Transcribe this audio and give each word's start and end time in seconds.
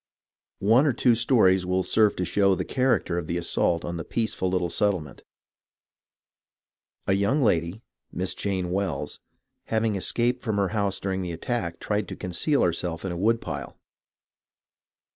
One 0.57 0.87
or 0.87 0.93
two 0.93 1.13
stories 1.13 1.63
will 1.63 1.83
serve 1.83 2.15
to 2.15 2.25
show 2.25 2.55
the 2.55 2.65
character 2.65 3.19
of 3.19 3.27
the 3.27 3.37
assault 3.37 3.85
on 3.85 3.97
the 3.97 4.03
peaceful 4.03 4.49
little 4.49 4.67
settlement. 4.71 5.21
A 7.05 7.13
young 7.13 7.39
lady 7.43 7.83
(Miss 8.11 8.33
Jane 8.33 8.71
Wells) 8.71 9.19
having 9.65 9.95
escaped 9.95 10.41
from 10.41 10.57
her 10.57 10.69
house 10.69 10.99
during 10.99 11.21
the 11.21 11.31
attack, 11.33 11.79
tried 11.79 12.07
to 12.07 12.15
conceal 12.15 12.63
herself 12.63 13.05
in 13.05 13.11
a 13.11 13.15
woodpile. 13.15 13.77